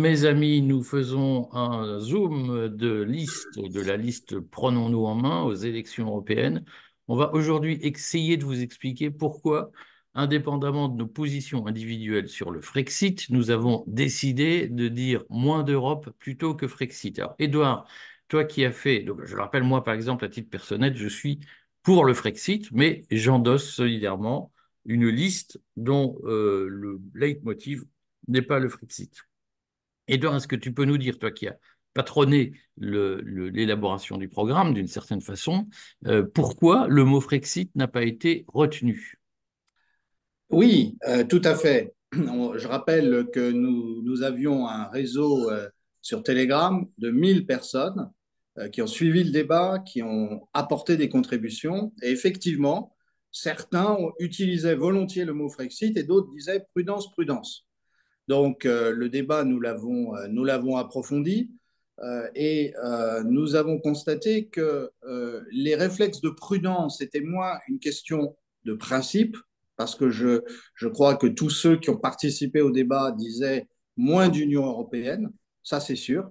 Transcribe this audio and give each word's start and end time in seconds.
Mes 0.00 0.24
amis, 0.24 0.62
nous 0.62 0.82
faisons 0.82 1.52
un 1.52 1.98
zoom 1.98 2.68
de 2.68 3.02
liste, 3.02 3.58
de 3.58 3.82
la 3.82 3.98
liste 3.98 4.40
Prenons-nous 4.40 5.04
en 5.04 5.14
main 5.14 5.42
aux 5.42 5.52
élections 5.52 6.06
européennes. 6.06 6.64
On 7.06 7.16
va 7.16 7.34
aujourd'hui 7.34 7.78
essayer 7.82 8.38
de 8.38 8.46
vous 8.46 8.62
expliquer 8.62 9.10
pourquoi, 9.10 9.70
indépendamment 10.14 10.88
de 10.88 10.96
nos 10.96 11.06
positions 11.06 11.66
individuelles 11.66 12.30
sur 12.30 12.50
le 12.50 12.62
Frexit, 12.62 13.28
nous 13.28 13.50
avons 13.50 13.84
décidé 13.86 14.68
de 14.68 14.88
dire 14.88 15.22
moins 15.28 15.64
d'Europe 15.64 16.08
plutôt 16.18 16.54
que 16.54 16.66
Frexit. 16.66 17.18
Alors, 17.18 17.34
Edouard, 17.38 17.86
toi 18.28 18.44
qui 18.44 18.64
as 18.64 18.72
fait, 18.72 19.04
je 19.26 19.34
le 19.36 19.42
rappelle, 19.42 19.64
moi 19.64 19.84
par 19.84 19.92
exemple, 19.92 20.24
à 20.24 20.30
titre 20.30 20.48
personnel, 20.48 20.96
je 20.96 21.08
suis 21.08 21.40
pour 21.82 22.06
le 22.06 22.14
Frexit, 22.14 22.72
mais 22.72 23.04
j'endosse 23.10 23.68
solidairement 23.68 24.50
une 24.86 25.08
liste 25.08 25.60
dont 25.76 26.18
euh, 26.24 26.68
le 26.70 27.02
leitmotiv 27.14 27.84
n'est 28.28 28.40
pas 28.40 28.60
le 28.60 28.70
Frexit. 28.70 29.26
Edouard, 30.10 30.36
est-ce 30.36 30.48
que 30.48 30.56
tu 30.56 30.72
peux 30.72 30.84
nous 30.84 30.98
dire, 30.98 31.18
toi 31.18 31.30
qui 31.30 31.46
as 31.46 31.56
patronné 31.94 32.52
l'élaboration 32.76 34.16
du 34.16 34.28
programme 34.28 34.74
d'une 34.74 34.86
certaine 34.86 35.20
façon, 35.20 35.66
euh, 36.06 36.22
pourquoi 36.22 36.86
le 36.88 37.04
mot 37.04 37.20
Frexit 37.20 37.70
n'a 37.74 37.88
pas 37.88 38.02
été 38.02 38.44
retenu? 38.48 39.18
Oui, 40.50 40.96
euh, 41.08 41.24
tout 41.24 41.42
à 41.44 41.54
fait. 41.54 41.94
Je 42.12 42.66
rappelle 42.66 43.28
que 43.32 43.52
nous, 43.52 44.22
avions 44.22 44.66
un 44.66 44.88
réseau 44.88 45.50
euh, 45.50 45.68
sur 46.02 46.22
Telegram 46.22 46.84
de 46.98 47.10
1000 47.10 47.46
personnes 47.46 48.10
qui 48.72 48.82
ont 48.82 48.86
suivi 48.86 49.24
le 49.24 49.30
débat, 49.30 49.78
qui 49.78 50.02
ont 50.02 50.46
apporté 50.52 50.96
des 50.96 51.08
contributions. 51.08 51.92
Et 52.02 52.10
effectivement, 52.10 52.94
certains 53.30 53.96
utilisaient 54.18 54.74
volontiers 54.74 55.24
le 55.24 55.32
mot 55.32 55.48
Frexit 55.48 55.96
et 55.96 56.02
d'autres 56.02 56.30
disaient 56.32 56.66
prudence, 56.74 57.10
prudence. 57.12 57.64
Donc 58.30 58.64
euh, 58.64 58.92
le 58.92 59.08
débat, 59.08 59.42
nous 59.42 59.58
l'avons, 59.58 60.14
euh, 60.14 60.76
approfondi 60.76 61.50
euh, 61.98 62.28
et 62.36 62.72
nous 63.24 63.56
avons 63.56 63.80
constaté 63.80 64.46
que 64.46 64.88
les 65.50 65.74
réflexes 65.74 66.20
de 66.20 66.30
prudence 66.30 67.00
étaient 67.00 67.22
moins 67.22 67.58
une 67.66 67.80
question 67.80 68.36
de 68.64 68.74
principe, 68.74 69.36
parce 69.76 69.96
que 69.96 70.10
je, 70.10 70.42
je 70.76 70.86
crois 70.86 71.16
que 71.16 71.26
tous 71.26 71.50
ceux 71.50 71.76
qui 71.76 71.90
ont 71.90 71.96
participé 71.96 72.60
au 72.60 72.70
débat 72.70 73.10
disaient 73.10 73.66
moins 73.96 74.28
d'Union 74.28 74.64
européenne, 74.64 75.32
ça 75.64 75.80
c'est 75.80 75.96
sûr, 75.96 76.30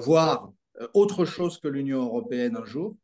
voire 0.00 0.50
autre 0.94 1.26
chose 1.26 1.58
que 1.58 1.68
l'Union 1.68 2.02
européenne 2.02 2.56
un 2.56 2.64
jour. 2.64 2.96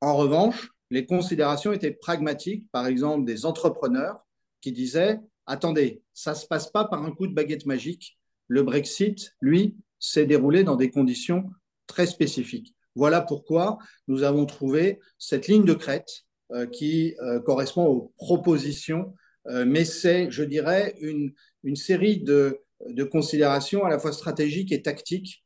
En 0.00 0.16
revanche, 0.16 0.72
les 0.90 1.06
considérations 1.06 1.72
étaient 1.72 1.92
pragmatiques, 1.92 2.68
par 2.72 2.88
exemple 2.88 3.24
des 3.24 3.46
entrepreneurs 3.46 4.26
qui 4.60 4.72
disaient 4.72 5.20
attendez, 5.46 6.02
ça 6.12 6.32
ne 6.32 6.36
se 6.36 6.46
passe 6.46 6.70
pas 6.70 6.84
par 6.84 7.02
un 7.02 7.10
coup 7.10 7.26
de 7.26 7.34
baguette 7.34 7.66
magique. 7.66 8.18
Le 8.48 8.62
Brexit, 8.62 9.34
lui, 9.40 9.76
s'est 9.98 10.26
déroulé 10.26 10.64
dans 10.64 10.76
des 10.76 10.90
conditions 10.90 11.50
très 11.86 12.06
spécifiques. 12.06 12.74
Voilà 12.94 13.20
pourquoi 13.20 13.78
nous 14.06 14.22
avons 14.22 14.46
trouvé 14.46 15.00
cette 15.18 15.48
ligne 15.48 15.64
de 15.64 15.74
crête 15.74 16.24
euh, 16.52 16.66
qui 16.66 17.16
euh, 17.20 17.40
correspond 17.40 17.86
aux 17.86 18.12
propositions, 18.16 19.14
euh, 19.48 19.64
mais 19.66 19.84
c'est, 19.84 20.30
je 20.30 20.44
dirais, 20.44 20.94
une, 21.00 21.32
une 21.64 21.76
série 21.76 22.18
de, 22.18 22.60
de, 22.86 23.04
considérations 23.04 23.84
à 23.84 23.88
la 23.88 23.98
fois 23.98 24.12
stratégiques 24.12 24.72
et 24.72 24.82
tactiques 24.82 25.42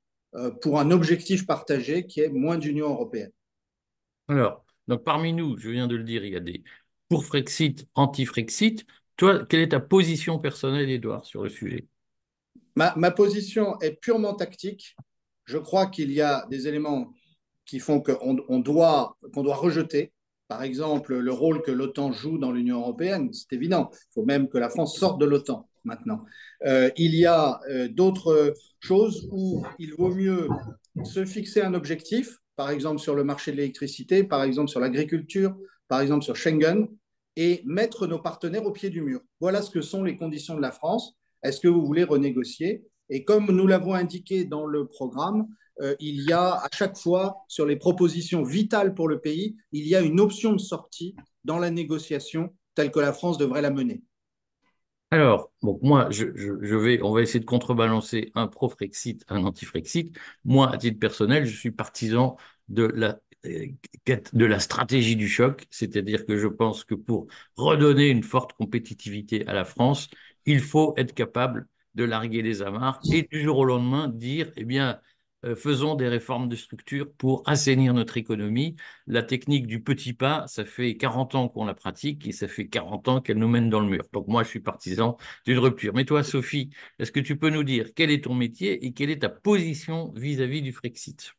pour 0.61 0.79
un 0.79 0.91
objectif 0.91 1.47
partagé 1.47 2.07
qui 2.07 2.21
est 2.21 2.29
moins 2.29 2.59
d'Union 2.59 2.91
européenne. 2.91 3.31
Alors, 4.29 4.63
donc 4.87 5.03
parmi 5.03 5.33
nous, 5.33 5.57
je 5.57 5.71
viens 5.71 5.87
de 5.87 5.97
le 5.97 6.05
dire, 6.05 6.23
il 6.23 6.33
y 6.35 6.37
a 6.37 6.41
des 6.41 6.63
pour 7.09 7.25
Frexit, 7.25 7.87
anti-Frexit. 7.95 8.85
Toi, 9.19 9.45
quelle 9.47 9.61
est 9.61 9.71
ta 9.71 9.81
position 9.81 10.39
personnelle, 10.39 10.89
Edouard, 10.89 11.25
sur 11.25 11.43
le 11.43 11.51
sujet? 11.51 11.87
Ma, 12.77 13.11
position 13.11 13.79
est 13.81 14.01
purement 14.01 14.35
tactique. 14.35 14.97
Je 15.45 15.59
crois 15.59 15.89
qu'il 15.89 16.13
y 16.13 16.21
a 16.21 16.47
des 16.49 16.69
éléments 16.69 17.13
qui 17.67 17.81
font 17.81 18.01
qu'on 18.01 18.39
on 18.49 18.59
doit, 18.61 19.17
doit 19.35 19.57
rejeter. 19.57 20.13
Par 20.47 20.63
exemple, 20.63 21.19
le 21.19 21.33
rôle 21.33 21.63
que 21.63 21.73
l'OTAN 21.73 22.13
joue 22.13 22.39
dans 22.39 22.53
l'Union 22.53 22.79
européenne, 22.79 23.33
c'est 23.33 23.53
évident. 23.53 23.91
Il 23.93 24.15
faut 24.15 24.25
même 24.25 24.49
que 24.49 24.57
la 24.57 24.71
France 24.71 24.97
sorte 24.97 25.21
de 25.21 25.27
l'OTAN 25.27 25.69
maintenant. 25.83 26.25
Euh, 26.65 26.91
il 26.97 27.17
y 27.17 27.27
a 27.27 27.61
euh, 27.69 27.89
d'autres 27.89 28.55
choses 28.79 29.29
où 29.33 29.67
il 29.81 29.95
vaut 29.95 30.15
mieux 30.15 30.49
se 31.03 31.25
fixer 31.25 31.63
un 31.63 31.75
objectif, 31.75 32.39
par 32.55 32.71
exemple 32.71 33.01
sur 33.01 33.17
le 33.17 33.25
marché 33.25 33.51
de 33.51 33.57
l'électricité, 33.57 34.23
par 34.23 34.45
exemple 34.45 34.71
sur 34.71 34.79
l'agriculture, 34.79 35.57
par 35.89 36.01
exemple 36.01 36.25
sur 36.25 36.37
Schengen, 36.37 36.87
et 37.39 37.63
mettre 37.65 38.09
nos 38.09 38.19
partenaires 38.19 38.67
au 38.67 38.73
pied 38.73 38.91
du 38.91 39.01
mur. 39.01 39.21
Voilà 39.41 39.63
ce 39.63 39.71
que 39.71 39.81
sont 39.81 40.03
les 40.03 40.17
conditions 40.17 40.57
de 40.57 40.61
la 40.61 40.73
France. 40.73 41.17
Est-ce 41.45 41.61
que 41.61 41.69
vous 41.69 41.87
voulez 41.87 42.03
renégocier? 42.03 42.83
Et 43.11 43.25
comme 43.25 43.47
nous 43.53 43.69
l'avons 43.69 43.95
indiqué 43.95 44.45
dans 44.45 44.67
le 44.67 44.89
programme, 44.89 45.47
euh, 45.81 45.95
il 46.01 46.29
y 46.29 46.33
a 46.33 46.55
à 46.55 46.69
chaque 46.75 46.99
fois, 46.99 47.45
sur 47.47 47.65
les 47.65 47.77
propositions 47.77 48.43
vitales 48.43 48.93
pour 48.93 49.07
le 49.07 49.21
pays, 49.21 49.55
il 49.71 49.87
y 49.87 49.95
a 49.95 50.01
une 50.01 50.19
option 50.19 50.53
de 50.53 50.59
sortie 50.59 51.15
dans 51.45 51.61
la 51.61 51.71
négociation 51.71 52.53
telle 52.75 52.91
que 52.91 52.99
la 52.99 53.13
France 53.13 53.39
devrait 53.39 53.63
la 53.63 53.71
mener. 53.71 54.03
Alors, 55.13 55.53
bon, 55.63 55.79
moi, 55.81 56.09
je, 56.11 56.25
vais, 56.25 57.01
on 57.03 57.13
va 57.13 57.23
essayer 57.23 57.39
de 57.39 57.45
contrebalancer 57.45 58.33
un 58.35 58.49
pro-Frexit, 58.49 59.25
un 59.29 59.45
anti-Frexit. 59.45 60.13
Moi, 60.45 60.69
à 60.73 60.77
titre 60.77 60.99
personnel, 60.99 61.47
je 61.47 61.57
suis 61.57 61.71
partisan 61.71 62.37
de 62.69 62.83
la 62.83 63.21
de 63.45 64.45
la 64.45 64.61
stratégie 64.61 65.17
du 65.17 65.29
choc, 65.29 65.67
c'est-à-dire 65.71 66.27
que 66.27 66.37
je 66.39 66.49
pense 66.49 66.85
que 66.85 66.95
pour 66.95 67.29
redonner 67.57 68.09
une 68.09 68.23
forte 68.23 68.53
compétitivité 68.55 69.47
à 69.47 69.53
la 69.53 69.65
France, 69.65 70.09
il 70.47 70.61
faut 70.61 70.95
être 70.97 71.15
capable 71.15 71.69
de 71.95 72.05
larguer 72.05 72.43
les 72.43 72.63
amarres 72.63 73.01
et 73.13 73.23
du 73.23 73.43
jour 73.43 73.59
au 73.59 73.65
lendemain 73.65 74.09
dire, 74.09 74.51
eh 74.57 74.65
bien, 74.65 75.01
euh, 75.45 75.55
faisons 75.55 75.95
des 75.95 76.09
réformes 76.09 76.49
de 76.49 76.57
structure 76.57 77.13
pour 77.13 77.43
assainir 77.49 77.95
notre 77.95 78.17
économie. 78.17 78.77
La 79.07 79.23
technique 79.23 79.67
du 79.67 79.81
petit 79.83 80.13
pas, 80.13 80.45
ça 80.49 80.65
fait 80.65 80.97
40 80.97 81.35
ans 81.37 81.49
qu'on 81.49 81.65
la 81.65 81.75
pratique 81.75 82.27
et 82.27 82.33
ça 82.33 82.49
fait 82.49 82.67
40 82.69 83.09
ans 83.09 83.21
qu'elle 83.21 83.39
nous 83.39 83.49
mène 83.49 83.71
dans 83.71 83.81
le 83.81 83.89
mur. 83.89 84.05
Donc 84.13 84.27
moi, 84.27 84.43
je 84.43 84.49
suis 84.49 84.61
partisan 84.61 85.17
d'une 85.47 85.59
rupture. 85.59 85.95
Mais 85.95 86.05
toi, 86.05 86.25
Sophie, 86.25 86.71
est-ce 86.99 87.13
que 87.13 87.21
tu 87.21 87.39
peux 87.39 87.51
nous 87.51 87.63
dire 87.65 87.91
quel 87.95 88.11
est 88.11 88.25
ton 88.25 88.35
métier 88.35 88.85
et 88.85 88.93
quelle 88.93 89.11
est 89.11 89.21
ta 89.21 89.29
position 89.29 90.13
vis-à-vis 90.17 90.61
-vis 90.61 90.63
du 90.65 90.73
Frexit? 90.73 91.38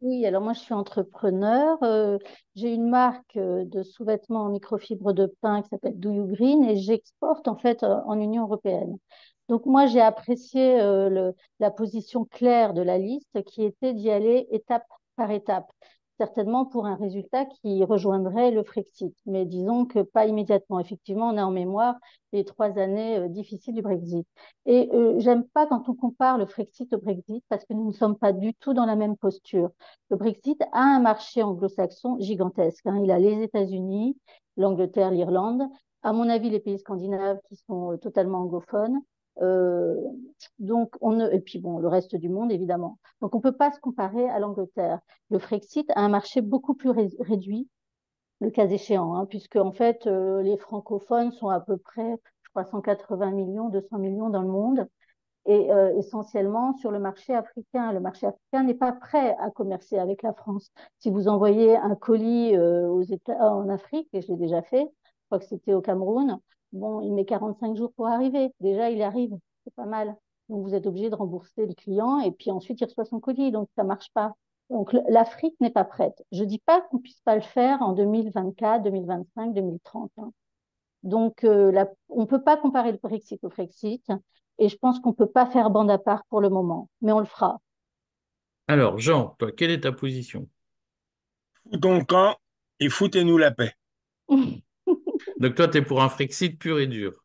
Oui, 0.00 0.24
alors 0.26 0.42
moi 0.42 0.52
je 0.52 0.60
suis 0.60 0.74
entrepreneur. 0.74 1.76
Euh, 1.82 2.18
j'ai 2.54 2.72
une 2.72 2.88
marque 2.88 3.36
euh, 3.36 3.64
de 3.64 3.82
sous-vêtements 3.82 4.42
en 4.44 4.48
microfibre 4.50 5.12
de 5.12 5.26
pain 5.40 5.62
qui 5.62 5.68
s'appelle 5.70 5.98
Do 5.98 6.12
You 6.12 6.26
Green 6.28 6.62
et 6.64 6.76
j'exporte 6.76 7.48
en 7.48 7.56
fait 7.56 7.82
euh, 7.82 7.96
en 8.06 8.18
Union 8.20 8.44
européenne. 8.44 8.96
Donc 9.48 9.66
moi 9.66 9.86
j'ai 9.86 10.00
apprécié 10.00 10.76
le, 10.78 11.34
la 11.58 11.70
position 11.70 12.26
claire 12.26 12.74
de 12.74 12.82
la 12.82 12.98
liste 12.98 13.42
qui 13.44 13.64
était 13.64 13.94
d'y 13.94 14.10
aller 14.10 14.46
étape 14.52 14.84
par 15.16 15.30
étape 15.30 15.66
certainement 16.18 16.66
pour 16.66 16.86
un 16.86 16.96
résultat 16.96 17.46
qui 17.46 17.82
rejoindrait 17.84 18.50
le 18.50 18.62
Frexit. 18.62 19.14
Mais 19.26 19.46
disons 19.46 19.86
que 19.86 20.00
pas 20.00 20.26
immédiatement. 20.26 20.80
Effectivement, 20.80 21.30
on 21.30 21.36
a 21.38 21.44
en 21.44 21.50
mémoire 21.50 21.94
les 22.32 22.44
trois 22.44 22.78
années 22.78 23.18
euh, 23.18 23.28
difficiles 23.28 23.74
du 23.74 23.82
Brexit. 23.82 24.26
Et 24.66 24.90
euh, 24.92 25.14
j'aime 25.18 25.44
pas 25.44 25.66
quand 25.66 25.88
on 25.88 25.94
compare 25.94 26.36
le 26.36 26.46
Frexit 26.46 26.92
au 26.92 26.98
Brexit 26.98 27.44
parce 27.48 27.64
que 27.64 27.72
nous 27.72 27.86
ne 27.86 27.92
sommes 27.92 28.18
pas 28.18 28.32
du 28.32 28.54
tout 28.54 28.74
dans 28.74 28.84
la 28.86 28.96
même 28.96 29.16
posture. 29.16 29.70
Le 30.10 30.16
Brexit 30.16 30.60
a 30.72 30.80
un 30.80 31.00
marché 31.00 31.42
anglo-saxon 31.42 32.18
gigantesque. 32.20 32.86
Hein. 32.86 33.00
Il 33.02 33.10
a 33.10 33.18
les 33.18 33.42
États-Unis, 33.42 34.16
l'Angleterre, 34.56 35.10
l'Irlande. 35.10 35.62
À 36.02 36.12
mon 36.12 36.28
avis, 36.28 36.50
les 36.50 36.60
pays 36.60 36.78
scandinaves 36.78 37.40
qui 37.48 37.56
sont 37.56 37.92
euh, 37.92 37.96
totalement 37.96 38.40
anglophones. 38.40 39.00
Euh, 39.40 39.94
donc, 40.58 40.94
on 41.00 41.20
et 41.20 41.40
puis 41.40 41.58
bon, 41.58 41.78
le 41.78 41.88
reste 41.88 42.16
du 42.16 42.28
monde, 42.28 42.50
évidemment. 42.52 42.98
Donc, 43.20 43.34
on 43.34 43.38
ne 43.38 43.42
peut 43.42 43.56
pas 43.56 43.72
se 43.72 43.80
comparer 43.80 44.28
à 44.28 44.38
l'Angleterre. 44.38 45.00
Le 45.30 45.38
Frexit 45.38 45.90
a 45.94 46.00
un 46.00 46.08
marché 46.08 46.40
beaucoup 46.40 46.74
plus 46.74 46.90
réduit, 46.90 47.68
le 48.40 48.50
cas 48.50 48.66
échéant, 48.66 49.14
hein, 49.14 49.26
puisque 49.26 49.56
en 49.56 49.72
fait, 49.72 50.06
euh, 50.06 50.42
les 50.42 50.56
francophones 50.58 51.32
sont 51.32 51.48
à 51.48 51.60
peu 51.60 51.76
près, 51.76 52.16
je 52.42 52.50
crois, 52.50 52.64
180 52.64 53.30
millions, 53.32 53.68
200 53.68 53.98
millions 53.98 54.30
dans 54.30 54.42
le 54.42 54.48
monde, 54.48 54.88
et 55.46 55.72
euh, 55.72 55.96
essentiellement 55.96 56.76
sur 56.76 56.90
le 56.90 56.98
marché 56.98 57.34
africain. 57.34 57.92
Le 57.92 58.00
marché 58.00 58.26
africain 58.26 58.64
n'est 58.64 58.74
pas 58.74 58.92
prêt 58.92 59.36
à 59.40 59.50
commercer 59.50 59.98
avec 59.98 60.22
la 60.22 60.34
France. 60.34 60.70
Si 60.98 61.10
vous 61.10 61.28
envoyez 61.28 61.76
un 61.76 61.94
colis 61.94 62.56
en 62.58 63.68
Afrique, 63.68 64.08
et 64.12 64.20
je 64.20 64.28
l'ai 64.28 64.36
déjà 64.36 64.62
fait, 64.62 64.84
je 65.04 65.26
crois 65.26 65.38
que 65.38 65.46
c'était 65.46 65.74
au 65.74 65.80
Cameroun, 65.80 66.38
Bon, 66.72 67.00
il 67.00 67.12
met 67.12 67.24
45 67.24 67.76
jours 67.76 67.92
pour 67.94 68.06
arriver. 68.06 68.52
Déjà, 68.60 68.90
il 68.90 69.02
arrive. 69.02 69.36
C'est 69.64 69.74
pas 69.74 69.86
mal. 69.86 70.16
Donc, 70.48 70.62
vous 70.64 70.74
êtes 70.74 70.86
obligé 70.86 71.10
de 71.10 71.14
rembourser 71.14 71.66
le 71.66 71.74
client 71.74 72.20
et 72.20 72.32
puis 72.32 72.50
ensuite, 72.50 72.80
il 72.80 72.84
reçoit 72.84 73.04
son 73.04 73.20
colis. 73.20 73.52
Donc, 73.52 73.68
ça 73.76 73.84
marche 73.84 74.10
pas. 74.12 74.34
Donc, 74.70 74.94
l'Afrique 75.08 75.56
n'est 75.60 75.70
pas 75.70 75.84
prête. 75.84 76.22
Je 76.32 76.44
dis 76.44 76.58
pas 76.58 76.82
qu'on 76.82 76.98
puisse 76.98 77.20
pas 77.22 77.34
le 77.34 77.40
faire 77.40 77.80
en 77.80 77.92
2024, 77.94 78.82
2025, 78.82 79.54
2030. 79.54 80.12
Donc, 81.02 81.44
euh, 81.44 81.70
la, 81.72 81.88
on 82.08 82.26
peut 82.26 82.42
pas 82.42 82.56
comparer 82.56 82.92
le 82.92 82.98
Brexit 82.98 83.42
au 83.44 83.50
Frexit. 83.50 84.04
Et 84.58 84.68
je 84.68 84.76
pense 84.76 85.00
qu'on 85.00 85.12
peut 85.12 85.28
pas 85.28 85.46
faire 85.46 85.70
bande 85.70 85.90
à 85.90 85.98
part 85.98 86.24
pour 86.28 86.40
le 86.40 86.50
moment. 86.50 86.90
Mais 87.00 87.12
on 87.12 87.20
le 87.20 87.26
fera. 87.26 87.60
Alors, 88.66 88.98
Jean, 88.98 89.36
toi, 89.38 89.52
quelle 89.52 89.70
est 89.70 89.80
ta 89.80 89.92
position? 89.92 90.48
Foutons 91.70 92.04
camp 92.04 92.36
et 92.80 92.88
foutez-nous 92.88 93.38
la 93.38 93.50
paix. 93.50 93.72
Donc 95.38 95.54
toi, 95.54 95.68
tu 95.68 95.78
es 95.78 95.82
pour 95.82 96.02
un 96.02 96.08
Frexit 96.08 96.58
pur 96.58 96.78
et 96.78 96.86
dur. 96.86 97.24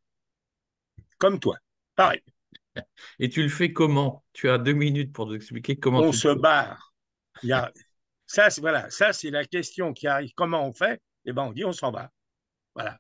Comme 1.17 1.39
toi, 1.39 1.57
pareil. 1.95 2.21
Et 3.19 3.29
tu 3.29 3.43
le 3.43 3.49
fais 3.49 3.71
comment? 3.71 4.23
Tu 4.33 4.49
as 4.49 4.57
deux 4.57 4.73
minutes 4.73 5.13
pour 5.13 5.27
nous 5.27 5.35
expliquer 5.35 5.77
comment 5.77 5.99
on 5.99 6.11
tu 6.11 6.17
se 6.17 6.33
barre. 6.33 6.93
Il 7.43 7.49
y 7.49 7.53
a... 7.53 7.71
ça, 8.25 8.49
c'est 8.49 8.61
voilà, 8.61 8.89
ça 8.89 9.13
c'est 9.13 9.29
la 9.29 9.45
question 9.45 9.93
qui 9.93 10.07
arrive. 10.07 10.31
Comment 10.35 10.67
on 10.67 10.73
fait? 10.73 11.01
Eh 11.25 11.33
ben, 11.33 11.43
on 11.43 11.51
dit 11.53 11.65
on 11.65 11.71
s'en 11.71 11.91
va. 11.91 12.11
Voilà, 12.75 12.99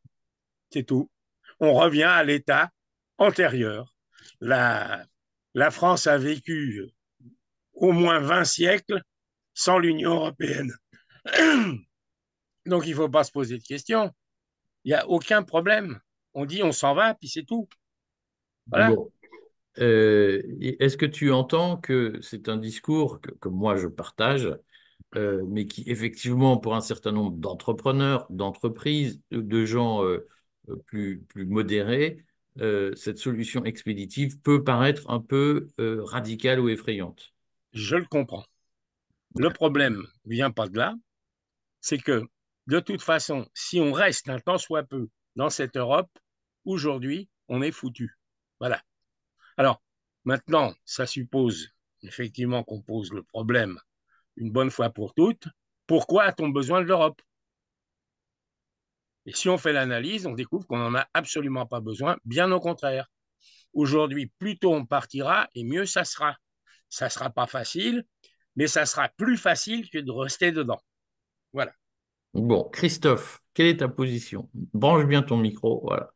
c'est 0.71 0.83
tout. 0.83 1.09
On 1.59 1.73
revient 1.73 2.03
à 2.03 2.23
l'état 2.23 2.69
antérieur. 3.17 3.95
La, 4.39 5.05
la 5.53 5.71
France 5.71 6.07
a 6.07 6.17
vécu 6.17 6.91
au 7.73 7.91
moins 7.91 8.19
20 8.19 8.45
siècles 8.45 9.01
sans 9.53 9.79
l'Union 9.79 10.15
européenne. 10.15 10.71
Donc 12.65 12.85
il 12.85 12.91
ne 12.91 12.95
faut 12.95 13.09
pas 13.09 13.23
se 13.23 13.31
poser 13.31 13.57
de 13.57 13.63
questions. 13.63 14.11
Il 14.85 14.89
n'y 14.89 14.95
a 14.95 15.07
aucun 15.07 15.43
problème. 15.43 15.99
On 16.33 16.45
dit 16.45 16.63
on 16.63 16.71
s'en 16.71 16.93
va, 16.93 17.13
puis 17.13 17.29
c'est 17.29 17.43
tout. 17.43 17.67
Voilà. 18.67 18.93
Euh, 19.79 20.41
est-ce 20.61 20.97
que 20.97 21.05
tu 21.05 21.31
entends 21.31 21.77
que 21.77 22.19
c'est 22.21 22.47
un 22.47 22.57
discours 22.57 23.19
que, 23.21 23.49
moi 23.49 23.75
je 23.75 23.87
partage, 23.87 24.55
euh, 25.15 25.43
mais 25.47 25.65
qui 25.65 25.83
effectivement 25.87 26.57
pour 26.57 26.75
un 26.75 26.81
certain 26.81 27.11
nombre 27.11 27.37
d'entrepreneurs, 27.37 28.27
d'entreprises, 28.29 29.21
de 29.31 29.65
gens 29.65 30.03
euh, 30.03 30.27
plus, 30.85 31.21
plus 31.21 31.45
modérés, 31.45 32.23
cette 32.95 33.17
solution 33.17 33.65
expéditive 33.65 34.39
peut 34.39 34.63
paraître 34.63 35.09
un 35.09 35.19
peu 35.19 35.69
radicale 35.77 36.59
ou 36.59 36.69
effrayante? 36.69 37.33
Je 37.73 37.95
le 37.95 38.05
comprends. 38.05 38.45
Le 39.35 39.49
problème 39.49 40.03
vient 40.25 40.51
pas 40.51 40.67
de 40.67 40.77
là, 40.77 40.93
c'est 41.81 41.97
que 41.97 42.21
de 42.67 42.79
toute 42.79 43.01
façon, 43.01 43.47
si 43.53 43.79
on 43.79 43.91
reste 43.91 44.29
un 44.29 44.39
temps 44.39 44.57
soit 44.57 44.83
peu 44.83 45.09
dans 45.35 45.49
cette 45.49 45.77
Europe, 45.77 46.09
aujourd'hui, 46.65 47.29
on 47.49 47.61
est 47.61 47.71
foutu. 47.71 48.17
Voilà. 48.59 48.81
Alors, 49.57 49.81
maintenant, 50.23 50.73
ça 50.85 51.05
suppose 51.05 51.69
effectivement 52.01 52.63
qu'on 52.63 52.81
pose 52.81 53.11
le 53.11 53.23
problème 53.23 53.79
une 54.37 54.51
bonne 54.51 54.71
fois 54.71 54.89
pour 54.89 55.13
toutes. 55.13 55.47
Pourquoi 55.87 56.23
a-t-on 56.23 56.49
besoin 56.49 56.81
de 56.81 56.87
l'Europe? 56.87 57.21
Et 59.25 59.33
si 59.33 59.47
on 59.49 59.57
fait 59.57 59.73
l'analyse, 59.73 60.25
on 60.25 60.33
découvre 60.33 60.65
qu'on 60.67 60.77
n'en 60.77 60.95
a 60.95 61.07
absolument 61.13 61.65
pas 61.65 61.79
besoin, 61.79 62.17
bien 62.25 62.51
au 62.51 62.59
contraire. 62.59 63.09
Aujourd'hui, 63.73 64.31
plus 64.37 64.57
tôt 64.57 64.73
on 64.73 64.85
partira 64.85 65.47
et 65.55 65.63
mieux 65.63 65.85
ça 65.85 66.03
sera. 66.03 66.35
Ça 66.89 67.05
ne 67.05 67.09
sera 67.09 67.29
pas 67.29 67.47
facile, 67.47 68.05
mais 68.55 68.67
ça 68.67 68.85
sera 68.85 69.09
plus 69.09 69.37
facile 69.37 69.89
que 69.89 69.97
de 69.97 70.11
rester 70.11 70.51
dedans. 70.51 70.81
Voilà. 71.53 71.73
Bon, 72.33 72.67
Christophe, 72.71 73.41
quelle 73.53 73.67
est 73.67 73.77
ta 73.77 73.87
position? 73.87 74.49
Branche 74.73 75.05
bien 75.05 75.21
ton 75.21 75.37
micro, 75.37 75.81
voilà. 75.83 76.13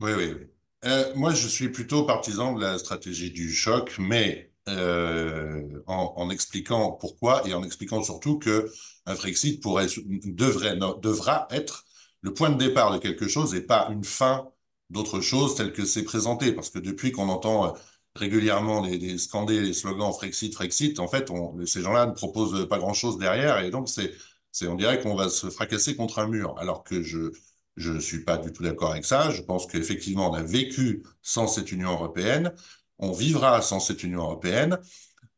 Oui, 0.00 0.12
oui, 0.16 0.34
oui. 0.38 0.46
Euh, 0.84 1.12
moi, 1.16 1.34
je 1.34 1.48
suis 1.48 1.70
plutôt 1.70 2.04
partisan 2.04 2.54
de 2.54 2.60
la 2.60 2.78
stratégie 2.78 3.32
du 3.32 3.52
choc, 3.52 3.96
mais 3.98 4.52
euh, 4.68 5.82
en, 5.86 6.30
expliquant 6.30 6.92
pourquoi 6.92 7.46
et 7.48 7.54
en 7.54 7.64
expliquant 7.64 8.02
surtout 8.02 8.38
que 8.38 8.70
un 9.06 9.14
Frexit 9.16 9.60
pourrait, 9.60 9.86
devrait, 10.24 10.78
devra 11.02 11.48
être 11.50 11.84
le 12.20 12.32
point 12.34 12.50
de 12.50 12.58
départ 12.58 12.92
de 12.92 12.98
quelque 12.98 13.26
chose 13.26 13.54
et 13.54 13.62
pas 13.62 13.88
une 13.90 14.04
fin 14.04 14.48
d'autre 14.90 15.20
chose 15.20 15.54
tel 15.56 15.72
que 15.72 15.84
c'est 15.84 16.04
présenté. 16.04 16.52
Parce 16.52 16.70
que 16.70 16.78
depuis 16.78 17.10
qu'on 17.10 17.28
entend 17.28 17.66
euh, 17.66 17.78
régulièrement 18.14 18.82
des, 18.82 18.98
des 18.98 19.18
scandés, 19.18 19.60
les 19.60 19.72
slogans 19.72 20.12
Frexit, 20.12 20.54
Frexit, 20.54 21.00
en 21.00 21.08
fait, 21.08 21.32
ces 21.66 21.82
gens-là 21.82 22.06
ne 22.06 22.12
proposent 22.12 22.68
pas 22.68 22.78
grand-chose 22.78 23.18
derrière 23.18 23.58
et 23.58 23.70
donc 23.70 23.88
c'est, 23.88 24.12
c'est, 24.52 24.68
on 24.68 24.74
dirait 24.74 25.00
qu'on 25.00 25.14
va 25.14 25.28
se 25.28 25.50
fracasser 25.50 25.96
contre 25.96 26.18
un 26.18 26.28
mur. 26.28 26.56
Alors 26.58 26.84
que 26.84 27.02
je, 27.02 27.32
je 27.76 27.92
ne 27.92 28.00
suis 28.00 28.24
pas 28.24 28.38
du 28.38 28.52
tout 28.52 28.62
d'accord 28.62 28.92
avec 28.92 29.04
ça. 29.04 29.30
Je 29.30 29.42
pense 29.42 29.66
qu'effectivement, 29.66 30.30
on 30.30 30.34
a 30.34 30.42
vécu 30.42 31.04
sans 31.22 31.46
cette 31.46 31.72
Union 31.72 31.90
européenne. 31.92 32.52
On 32.98 33.12
vivra 33.12 33.62
sans 33.62 33.80
cette 33.80 34.02
Union 34.02 34.22
européenne. 34.22 34.78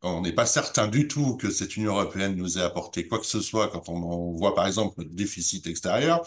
On 0.03 0.23
n'est 0.23 0.33
pas 0.33 0.47
certain 0.47 0.89
du 0.89 1.09
tout 1.09 1.37
que 1.37 1.51
cette 1.51 1.77
Union 1.77 1.93
européenne 1.93 2.35
nous 2.35 2.59
ait 2.59 2.63
apporté 2.63 3.07
quoi 3.07 3.19
que 3.19 3.27
ce 3.27 3.41
soit 3.41 3.69
quand 3.69 3.89
on, 3.91 4.33
voit 4.33 4.55
par 4.55 4.67
exemple 4.67 5.03
le 5.03 5.11
déficit 5.11 5.67
extérieur. 5.67 6.23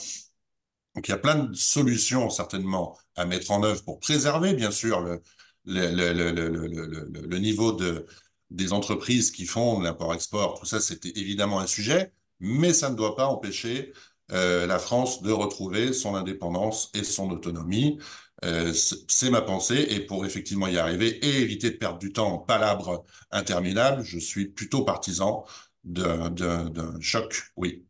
Donc 0.96 1.08
il 1.08 1.12
y 1.12 1.14
a 1.14 1.18
plein 1.18 1.36
de 1.46 1.54
solutions 1.56 2.30
certainement 2.30 2.98
à 3.16 3.26
mettre 3.26 3.50
en 3.52 3.64
œuvre 3.64 3.84
pour 3.84 4.00
préserver 4.00 4.54
bien 4.54 4.70
sûr 4.70 5.02
le, 5.02 5.22
le, 5.66 5.92
le, 5.92 6.32
le, 6.32 7.28
le 7.28 7.38
niveau 7.40 7.72
de, 7.72 8.06
des 8.52 8.74
entreprises 8.74 9.32
qui 9.32 9.46
font 9.46 9.80
l'import-export. 9.82 10.60
Tout 10.60 10.66
ça, 10.66 10.80
c'était 10.80 11.12
évidemment 11.16 11.60
un 11.60 11.68
sujet, 11.68 12.14
mais 12.40 12.74
ça 12.74 12.90
ne 12.90 12.96
doit 12.96 13.16
pas 13.16 13.28
empêcher 13.28 13.94
euh, 14.32 14.66
la 14.66 14.80
France 14.80 15.22
de 15.22 15.32
retrouver 15.32 15.94
son 15.94 16.16
indépendance 16.16 16.90
et 16.94 17.04
son 17.04 17.30
autonomie. 17.32 18.00
Euh, 18.44 18.74
c'est 18.74 19.30
ma 19.30 19.42
pensée 19.42 19.88
et 19.90 20.02
pour 20.02 20.26
effectivement 20.26 20.68
y 20.68 20.78
arriver 20.78 21.08
et 21.26 21.42
éviter 21.42 21.72
de 21.72 21.78
perdre 21.78 22.00
du 22.00 22.12
temps 22.12 22.34
en 22.34 22.38
palabres 22.40 23.06
interminables, 23.32 24.04
je 24.04 24.20
suis 24.20 24.48
plutôt 24.48 24.84
partisan 24.84 25.46
d'un 25.84 27.00
choc, 27.00 27.52
oui. 27.56 27.86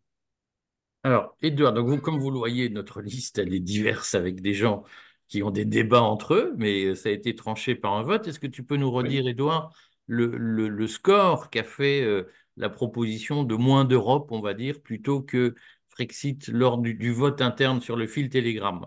Alors, 1.04 1.36
Edouard, 1.42 1.74
donc 1.74 1.88
vous, 1.88 1.98
comme 2.00 2.20
vous 2.20 2.32
le 2.32 2.38
voyez, 2.38 2.70
notre 2.70 3.02
liste, 3.02 3.38
elle 3.38 3.54
est 3.54 3.60
diverse 3.60 4.16
avec 4.16 4.42
des 4.42 4.54
gens 4.54 4.84
qui 5.28 5.44
ont 5.44 5.52
des 5.52 5.66
débats 5.66 6.02
entre 6.02 6.34
eux, 6.36 6.54
mais 6.58 6.96
ça 6.96 7.10
a 7.10 7.12
été 7.12 7.36
tranché 7.36 7.76
par 7.76 7.94
un 7.94 8.04
vote. 8.04 8.28
Est-ce 8.28 8.40
que 8.40 8.48
tu 8.48 8.64
peux 8.64 8.78
nous 8.78 8.92
redire, 8.92 9.28
Edouard, 9.28 9.74
le, 10.08 10.28
le, 10.38 10.88
score 10.88 11.50
qu'a 11.50 11.64
fait 11.64 12.04
euh, 12.04 12.24
la 12.58 12.70
proposition 12.70 13.44
de 13.44 13.56
moins 13.56 13.86
d'Europe, 13.86 14.28
on 14.32 14.42
va 14.42 14.54
dire, 14.54 14.82
plutôt 14.82 15.22
que 15.22 15.56
Frexit 15.90 16.48
lors 16.48 16.80
du, 16.80 17.14
vote 17.14 17.42
interne 17.42 17.80
sur 17.80 17.96
le 17.96 18.08
fil 18.08 18.30
Telegram 18.30 18.86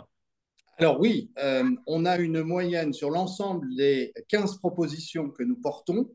Alors 0.79 0.99
oui, 1.01 1.31
euh, 1.39 1.65
on 1.87 2.05
a 2.05 2.19
une 2.19 2.43
moyenne 2.43 2.93
sur 2.93 3.11
l'ensemble 3.11 3.75
des 3.77 4.13
15 4.29 4.59
propositions 4.59 5.31
que 5.31 5.45
nous 5.45 5.57
portons. 5.57 6.11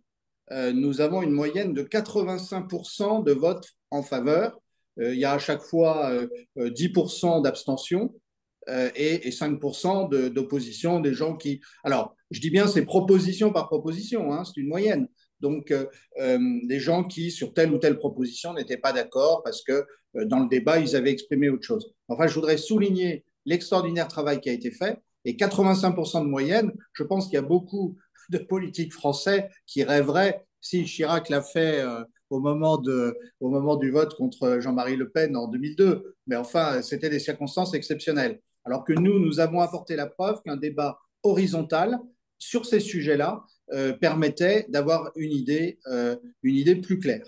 Euh, 0.51 0.73
nous 0.73 0.99
avons 0.99 1.21
une 1.21 1.31
moyenne 1.31 1.73
de 1.73 1.83
85% 1.83 3.23
de 3.23 3.31
votes 3.31 3.69
en 3.89 4.03
faveur. 4.03 4.59
Euh, 4.99 5.13
il 5.13 5.19
y 5.19 5.25
a 5.25 5.31
à 5.31 5.39
chaque 5.39 5.61
fois 5.61 6.11
10% 6.57 7.41
d'abstention 7.41 8.13
et, 8.67 9.29
5% 9.29 10.29
d'opposition 10.29 10.99
des 10.99 11.13
gens 11.13 11.35
qui... 11.35 11.61
Alors, 11.83 12.15
je 12.31 12.41
dis 12.41 12.49
bien 12.49 12.67
c'est 12.67 12.83
proposition 12.83 13.53
par 13.53 13.67
proposition, 13.67 14.33
hein, 14.33 14.43
c'est 14.43 14.59
une 14.59 14.67
moyenne. 14.67 15.07
Donc, 15.41 15.71
euh, 15.71 15.85
euh, 16.19 16.39
des 16.63 16.79
gens 16.79 17.03
qui, 17.03 17.31
sur 17.31 17.53
telle 17.53 17.73
ou 17.73 17.77
telle 17.77 17.97
proposition, 17.97 18.53
n'étaient 18.53 18.77
pas 18.77 18.93
d'accord 18.93 19.41
parce 19.43 19.63
que 19.63 19.85
euh, 20.15 20.25
dans 20.25 20.39
le 20.39 20.47
débat, 20.47 20.79
ils 20.79 20.95
avaient 20.95 21.11
exprimé 21.11 21.49
autre 21.49 21.65
chose. 21.65 21.93
Enfin, 22.07 22.27
je 22.27 22.35
voudrais 22.35 22.57
souligner 22.57 23.25
l'extraordinaire 23.45 24.07
travail 24.07 24.39
qui 24.39 24.49
a 24.49 24.53
été 24.53 24.71
fait. 24.71 24.99
Et 25.25 25.33
85% 25.33 26.23
de 26.23 26.27
moyenne, 26.27 26.71
je 26.93 27.03
pense 27.03 27.25
qu'il 27.25 27.35
y 27.35 27.37
a 27.37 27.43
beaucoup 27.43 27.97
de 28.29 28.37
politiques 28.37 28.93
français 28.93 29.49
qui 29.67 29.83
rêveraient, 29.83 30.45
si 30.61 30.85
Chirac 30.85 31.29
l'a 31.29 31.41
fait 31.41 31.83
au, 32.29 32.39
moment 32.39 32.77
de, 32.77 33.15
au 33.39 33.49
moment 33.49 33.75
du 33.75 33.91
vote 33.91 34.15
contre 34.15 34.59
Jean-Marie 34.59 34.95
Le 34.95 35.09
Pen 35.09 35.35
en 35.35 35.47
2002, 35.47 36.15
mais 36.27 36.35
enfin, 36.35 36.81
c'était 36.81 37.09
des 37.09 37.19
circonstances 37.19 37.73
exceptionnelles. 37.73 38.39
Alors 38.63 38.83
que 38.83 38.93
nous, 38.93 39.19
nous 39.19 39.39
avons 39.39 39.59
apporté 39.59 39.95
la 39.95 40.07
preuve 40.07 40.41
qu'un 40.43 40.57
débat 40.57 40.97
horizontal 41.23 41.99
sur 42.41 42.65
ces 42.65 42.79
sujets-là 42.79 43.43
euh, 43.73 43.93
permettait 43.93 44.65
d'avoir 44.69 45.11
une 45.15 45.31
idée, 45.31 45.79
euh, 45.87 46.15
une 46.43 46.55
idée 46.55 46.75
plus 46.75 46.99
claire. 46.99 47.25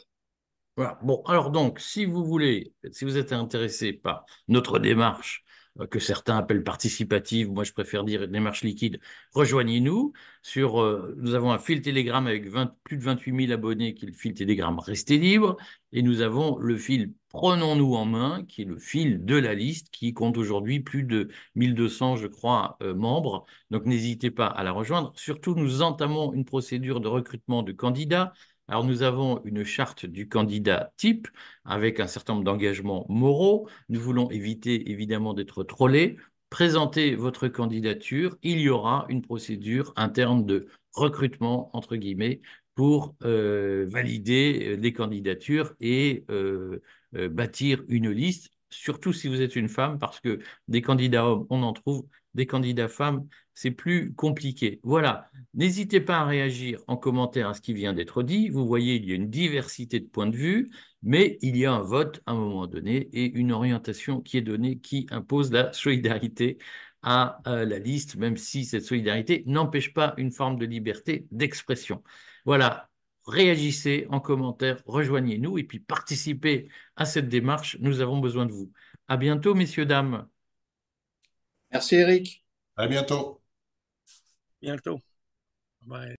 Voilà. 0.75 0.99
Bon, 1.03 1.21
alors 1.27 1.51
donc, 1.51 1.79
si 1.79 2.05
vous 2.05 2.25
voulez, 2.25 2.73
si 2.91 3.05
vous 3.05 3.17
êtes 3.17 3.31
intéressé 3.31 3.93
par 3.93 4.25
notre 4.47 4.79
démarche 4.79 5.43
que 5.89 5.99
certains 5.99 6.37
appellent 6.37 6.63
participative, 6.63 7.51
moi 7.51 7.63
je 7.63 7.73
préfère 7.73 8.03
dire 8.03 8.27
démarche 8.27 8.63
liquide, 8.63 8.99
rejoignez-nous. 9.33 10.13
Sur, 10.41 10.81
euh, 10.81 11.15
nous 11.17 11.33
avons 11.35 11.51
un 11.51 11.57
fil 11.57 11.81
Telegram 11.81 12.25
avec 12.27 12.49
plus 12.83 12.97
de 12.97 13.03
28 13.03 13.47
000 13.47 13.53
abonnés 13.53 13.93
qui 13.93 14.05
est 14.05 14.09
le 14.09 14.13
fil 14.13 14.33
Telegram 14.33 14.77
Restez 14.79 15.17
libre. 15.17 15.57
Et 15.91 16.01
nous 16.01 16.21
avons 16.21 16.57
le 16.57 16.77
fil 16.77 17.13
Prenons-nous 17.33 17.95
en 17.95 18.05
main, 18.05 18.45
qui 18.47 18.61
est 18.61 18.65
le 18.65 18.77
fil 18.77 19.25
de 19.25 19.35
la 19.35 19.55
liste, 19.55 19.89
qui 19.89 20.13
compte 20.13 20.37
aujourd'hui 20.37 20.81
plus 20.81 21.01
de 21.01 21.29
1200, 21.55 22.15
je 22.17 22.27
crois, 22.27 22.77
euh, 22.83 22.93
membres. 22.93 23.45
Donc 23.71 23.85
n'hésitez 23.87 24.29
pas 24.29 24.45
à 24.45 24.63
la 24.63 24.71
rejoindre. 24.71 25.11
Surtout, 25.15 25.55
nous 25.55 25.81
entamons 25.81 26.31
une 26.33 26.45
procédure 26.45 26.99
de 26.99 27.07
recrutement 27.07 27.63
de 27.63 27.71
candidats 27.71 28.33
alors 28.73 28.85
nous 28.85 29.03
avons 29.03 29.39
une 29.45 29.63
charte 29.63 30.07
du 30.07 30.27
candidat 30.27 30.93
type 30.97 31.27
avec 31.63 31.99
un 31.99 32.07
certain 32.07 32.33
nombre 32.33 32.45
d'engagements 32.45 33.05
moraux. 33.07 33.69
Nous 33.87 34.01
voulons 34.01 34.31
éviter 34.31 34.89
évidemment 34.89 35.35
d'être 35.35 35.63
trollés. 35.63 36.17
Présentez 36.49 37.13
votre 37.13 37.47
candidature. 37.49 38.35
Il 38.41 38.59
y 38.59 38.69
aura 38.69 39.05
une 39.09 39.21
procédure 39.21 39.93
interne 39.95 40.47
de 40.47 40.69
recrutement, 40.91 41.69
entre 41.73 41.97
guillemets, 41.97 42.41
pour 42.73 43.13
euh, 43.23 43.85
valider 43.87 44.75
les 44.75 44.89
euh, 44.89 44.91
candidatures 44.91 45.75
et 45.79 46.25
euh, 46.31 46.79
bâtir 47.13 47.83
une 47.89 48.09
liste, 48.09 48.49
surtout 48.73 49.13
si 49.13 49.27
vous 49.27 49.41
êtes 49.41 49.55
une 49.55 49.69
femme, 49.69 49.99
parce 49.99 50.19
que 50.19 50.39
des 50.67 50.81
candidats 50.81 51.25
hommes, 51.25 51.45
on 51.49 51.63
en 51.63 51.73
trouve, 51.73 52.05
des 52.33 52.45
candidats 52.47 52.87
femmes, 52.87 53.27
c'est 53.53 53.71
plus 53.71 54.13
compliqué. 54.15 54.79
Voilà, 54.83 55.29
n'hésitez 55.53 56.01
pas 56.01 56.17
à 56.17 56.25
réagir 56.25 56.79
en 56.87 56.97
commentaire 56.97 57.49
à 57.49 57.53
ce 57.53 57.61
qui 57.61 57.73
vient 57.73 57.93
d'être 57.93 58.23
dit. 58.23 58.49
Vous 58.49 58.65
voyez, 58.65 58.95
il 58.95 59.05
y 59.05 59.11
a 59.11 59.15
une 59.15 59.29
diversité 59.29 59.99
de 59.99 60.07
points 60.07 60.27
de 60.27 60.35
vue, 60.35 60.71
mais 61.03 61.37
il 61.41 61.55
y 61.57 61.65
a 61.65 61.73
un 61.73 61.81
vote 61.81 62.21
à 62.25 62.31
un 62.31 62.35
moment 62.35 62.65
donné 62.67 63.09
et 63.13 63.31
une 63.37 63.51
orientation 63.51 64.21
qui 64.21 64.37
est 64.37 64.41
donnée 64.41 64.79
qui 64.79 65.05
impose 65.11 65.51
la 65.51 65.71
solidarité 65.73 66.57
à 67.03 67.39
la 67.45 67.79
liste, 67.79 68.15
même 68.15 68.37
si 68.37 68.65
cette 68.65 68.85
solidarité 68.85 69.43
n'empêche 69.45 69.93
pas 69.93 70.13
une 70.17 70.31
forme 70.31 70.57
de 70.57 70.65
liberté 70.65 71.27
d'expression. 71.31 72.01
Voilà, 72.45 72.89
réagissez 73.25 74.07
en 74.09 74.19
commentaire, 74.19 74.81
rejoignez-nous 74.85 75.57
et 75.57 75.63
puis 75.63 75.79
participez 75.79 76.69
à 76.95 77.05
cette 77.05 77.29
démarche. 77.29 77.77
Nous 77.79 78.01
avons 78.01 78.19
besoin 78.19 78.45
de 78.45 78.51
vous. 78.51 78.71
À 79.07 79.17
bientôt, 79.17 79.53
messieurs, 79.53 79.85
dames. 79.85 80.27
Merci, 81.71 81.95
Eric. 81.95 82.45
À 82.75 82.87
bientôt. 82.87 83.41
Bientôt. 84.61 84.99
Bye. 85.85 86.15